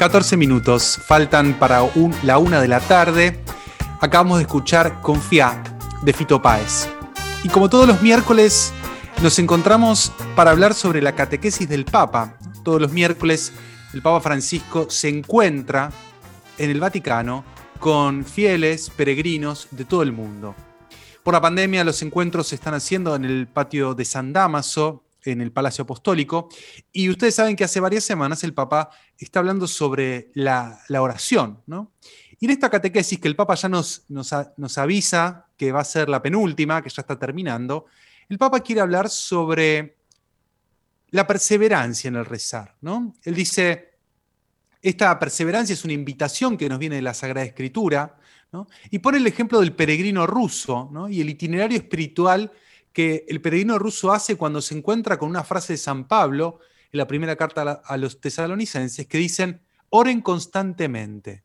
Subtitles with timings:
[0.00, 1.82] 14 minutos, faltan para
[2.22, 3.38] la una de la tarde.
[4.00, 5.62] Acabamos de escuchar Confía
[6.00, 6.88] de Fito Páez.
[7.44, 8.72] Y como todos los miércoles,
[9.22, 12.38] nos encontramos para hablar sobre la catequesis del Papa.
[12.64, 13.52] Todos los miércoles,
[13.92, 15.90] el Papa Francisco se encuentra
[16.56, 17.44] en el Vaticano
[17.78, 20.54] con fieles peregrinos de todo el mundo.
[21.22, 25.40] Por la pandemia, los encuentros se están haciendo en el patio de San Damaso, en
[25.40, 26.48] el Palacio Apostólico.
[26.92, 31.92] Y ustedes saben que hace varias semanas el Papa está hablando sobre la, oración, ¿no?
[32.38, 36.08] Y en esta catequesis que el Papa ya nos, nos, avisa que va a ser
[36.08, 37.86] la penúltima, que ya está terminando,
[38.28, 39.98] el Papa quiere hablar sobre
[41.10, 43.14] la perseverancia en el rezar, ¿no?
[43.24, 43.90] Él dice,
[44.80, 48.16] esta perseverancia es una invitación que nos viene de la Sagrada Escritura,
[48.52, 48.68] ¿no?
[48.90, 51.08] Y pone el ejemplo del peregrino ruso, ¿no?
[51.08, 52.50] Y el itinerario espiritual
[52.92, 56.58] que el peregrino ruso hace cuando se encuentra con una frase de San Pablo
[56.92, 61.44] en la primera carta a los tesalonicenses que dicen, oren constantemente.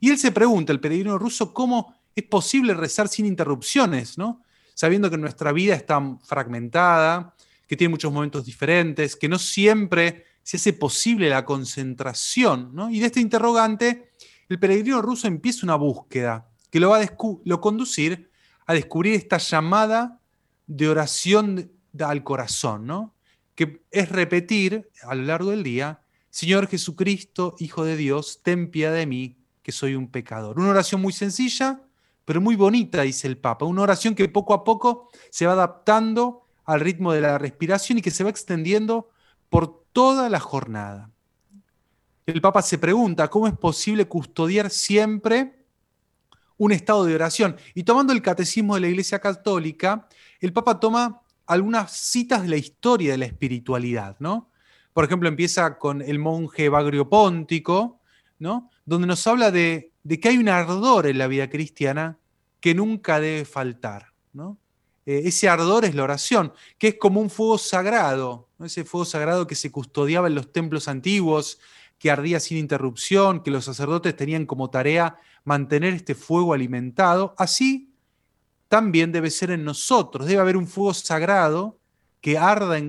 [0.00, 4.42] Y él se pregunta, el peregrino ruso, cómo es posible rezar sin interrupciones, ¿no?
[4.74, 7.34] sabiendo que nuestra vida está fragmentada,
[7.66, 12.72] que tiene muchos momentos diferentes, que no siempre se hace posible la concentración.
[12.90, 14.12] Y de este interrogante,
[14.48, 18.30] el peregrino ruso empieza una búsqueda que lo va a lo conducir
[18.66, 20.17] a descubrir esta llamada
[20.68, 23.14] de oración al corazón, ¿no?
[23.56, 28.92] Que es repetir a lo largo del día, Señor Jesucristo, Hijo de Dios, ten piedad
[28.92, 30.60] de mí, que soy un pecador.
[30.60, 31.82] Una oración muy sencilla,
[32.24, 33.64] pero muy bonita, dice el Papa.
[33.64, 38.02] Una oración que poco a poco se va adaptando al ritmo de la respiración y
[38.02, 39.08] que se va extendiendo
[39.48, 41.10] por toda la jornada.
[42.26, 45.57] El Papa se pregunta, ¿cómo es posible custodiar siempre
[46.58, 47.56] un estado de oración.
[47.74, 50.06] Y tomando el catecismo de la Iglesia Católica,
[50.40, 54.50] el Papa toma algunas citas de la historia de la espiritualidad, ¿no?
[54.92, 58.00] Por ejemplo, empieza con el monje Bagrio Póntico,
[58.38, 58.70] ¿no?
[58.84, 62.18] Donde nos habla de, que hay un ardor en la vida cristiana
[62.60, 64.58] que nunca debe faltar, ¿no?
[65.06, 69.46] Eh, ese ardor es la oración, que es como un fuego sagrado, ese fuego sagrado
[69.46, 71.60] que se custodiaba en los templos antiguos,
[71.98, 77.92] que ardía sin interrupción, que los sacerdotes tenían como tarea mantener este fuego alimentado, así
[78.68, 80.26] también debe ser en nosotros.
[80.26, 81.78] Debe haber un fuego sagrado
[82.20, 82.80] que arda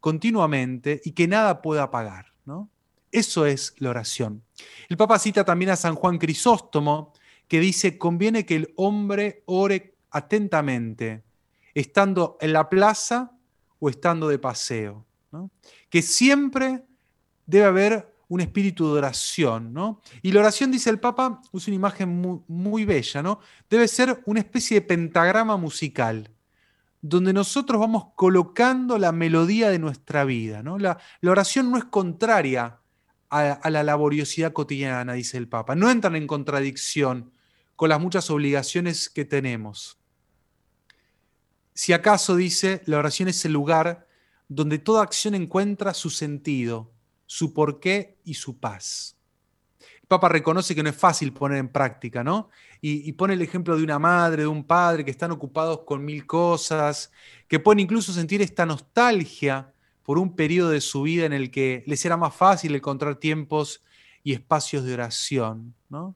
[0.00, 2.32] continuamente y que nada pueda apagar.
[2.44, 2.70] ¿no?
[3.12, 4.42] Eso es la oración.
[4.88, 7.12] El Papa cita también a San Juan Crisóstomo,
[7.48, 11.22] que dice, conviene que el hombre ore atentamente,
[11.74, 13.32] estando en la plaza
[13.78, 15.04] o estando de paseo.
[15.90, 16.84] Que siempre
[17.44, 20.00] debe haber un espíritu de oración, ¿no?
[20.22, 23.40] Y la oración, dice el Papa, usa una imagen muy, bella, ¿no?
[23.70, 26.30] Debe ser una especie de pentagrama musical,
[27.00, 30.78] donde nosotros vamos colocando la melodía de nuestra vida, ¿no?
[30.78, 32.80] La, oración no es contraria
[33.30, 37.30] a, a, la laboriosidad cotidiana, dice el Papa, no entran en contradicción
[37.76, 39.98] con las muchas obligaciones que tenemos.
[41.74, 44.08] Si acaso, dice, la oración es el lugar
[44.48, 46.95] donde toda acción encuentra su sentido,
[47.26, 49.16] su porqué y su paz.
[50.00, 52.48] El Papa reconoce que no es fácil poner en práctica, ¿no?
[52.80, 56.24] Y, pone el ejemplo de una madre, de un padre que están ocupados con mil
[56.24, 57.10] cosas,
[57.48, 59.72] que pueden incluso sentir esta nostalgia
[60.04, 63.82] por un periodo de su vida en el que les era más fácil encontrar tiempos
[64.22, 66.14] y espacios de oración, ¿no?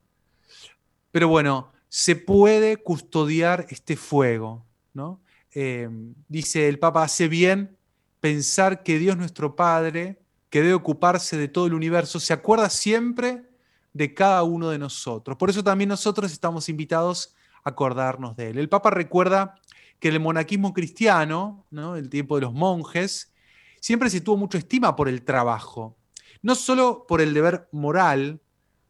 [1.11, 5.21] Pero bueno, se puede custodiar este fuego, ¿no?
[5.53, 5.89] Eh,
[6.29, 7.77] dice el Papa, hace bien
[8.21, 13.45] pensar que Dios nuestro Padre que debe ocuparse de todo el universo, se acuerda siempre
[13.93, 15.37] de cada uno de nosotros.
[15.37, 17.35] Por eso también nosotros estamos invitados
[17.65, 18.59] a acordarnos de él.
[18.59, 19.55] El Papa recuerda
[20.01, 21.97] que el monaquismo cristiano, ¿no?
[21.97, 23.33] el tiempo de los monjes,
[23.81, 25.97] siempre se tuvo mucha estima por el trabajo,
[26.43, 28.41] no solo por el deber moral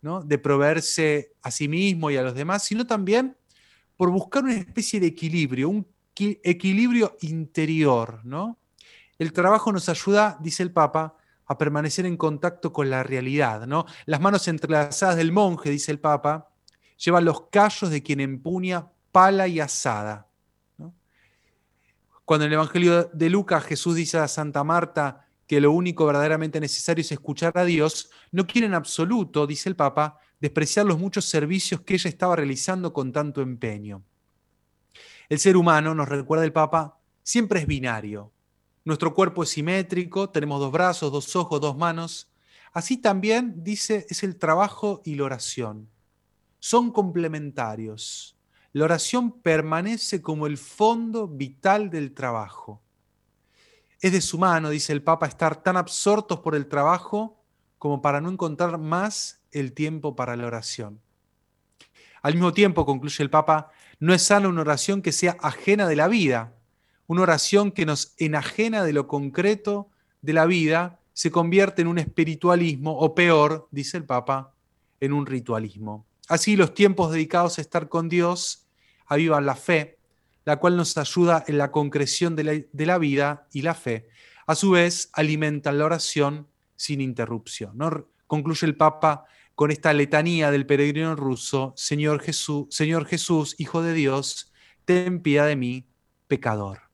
[0.03, 0.23] ¿no?
[0.23, 3.37] de proveerse a sí mismo y a los demás, sino también
[3.97, 8.21] por buscar una especie de equilibrio, un equilibrio interior.
[8.25, 8.59] ¿no?
[9.19, 11.17] El trabajo nos ayuda, dice el Papa,
[11.51, 13.67] a permanecer en contacto con la realidad.
[13.67, 13.85] ¿no?
[14.07, 16.49] Las manos entrelazadas del monje, dice el Papa,
[16.97, 20.29] llevan los callos de quien empuña pala y asada.
[22.25, 26.61] Cuando en el Evangelio de Lucas Jesús dice a Santa Marta que lo único verdaderamente
[26.61, 31.25] necesario es escuchar a Dios, no quiere en absoluto, dice el Papa, despreciar los muchos
[31.25, 34.05] servicios que ella estaba realizando con tanto empeño.
[35.29, 38.31] El ser humano, nos recuerda el Papa, siempre es binario.
[38.85, 42.31] Nuestro cuerpo es simétrico, tenemos dos brazos, dos ojos, dos manos.
[42.73, 45.89] Así también, dice, es el trabajo y la oración.
[46.59, 48.37] Son complementarios.
[48.73, 52.81] La oración permanece como el fondo vital del trabajo.
[54.01, 57.43] Es de su mano, dice el Papa, estar tan absortos por el trabajo
[57.79, 61.01] como para no encontrar más el tiempo para la oración.
[62.23, 65.97] Al mismo tiempo, concluye el Papa, no es sana una oración que sea ajena de
[65.97, 66.55] la vida,
[67.11, 69.89] una oración que nos enajena de lo concreto
[70.23, 74.55] de la vida, se convierte en un espiritualismo o peor, dice el Papa,
[75.01, 76.07] en un ritualismo.
[76.29, 78.69] Así los tiempos dedicados a estar con Dios
[79.07, 79.99] avivan la fe,
[80.45, 84.07] la cual nos ayuda en la concreción de la, vida y la fe.
[84.47, 86.47] A su vez, alimenta la oración
[86.77, 87.77] sin interrupción.
[88.29, 89.25] Concluye el Papa
[89.57, 94.53] con esta letanía del peregrino ruso, Señor Jesús, Señor Jesús, Hijo de Dios,
[94.85, 95.89] ten piedad de mí,
[96.29, 96.90] pecador.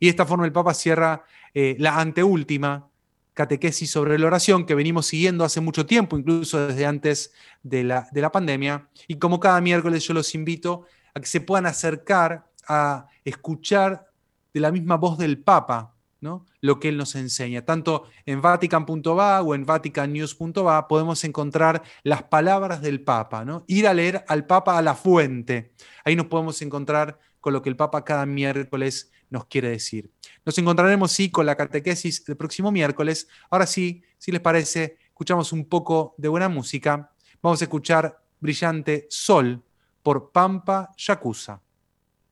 [0.00, 1.24] Y de esta forma el Papa cierra
[1.54, 2.88] eh, la anteúltima
[3.34, 7.32] catequesis sobre la oración que venimos siguiendo hace mucho tiempo, incluso desde antes
[7.62, 8.88] de la, de la pandemia.
[9.06, 14.08] Y como cada miércoles yo los invito a que se puedan acercar a escuchar
[14.52, 16.46] de la misma voz del Papa ¿no?
[16.60, 17.64] lo que él nos enseña.
[17.64, 23.64] Tanto en vatican.va o en vaticannews.va podemos encontrar las palabras del Papa, ¿no?
[23.68, 25.72] ir a leer al Papa a la fuente.
[26.04, 30.10] Ahí nos podemos encontrar con lo que el Papa cada miércoles nos quiere decir.
[30.44, 33.28] Nos encontraremos, sí, con la catequesis el próximo miércoles.
[33.50, 37.10] Ahora sí, si les parece, escuchamos un poco de buena música.
[37.42, 39.62] Vamos a escuchar Brillante Sol
[40.02, 41.60] por Pampa Yakuza.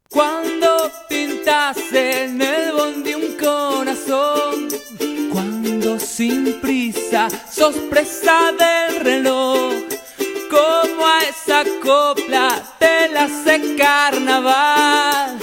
[0.08, 4.69] Cuando pintas en el bondi un corazón,
[5.32, 9.75] cuando sin prisa sos presa del reloj,
[10.50, 15.35] como a esa copla te la hace carnaval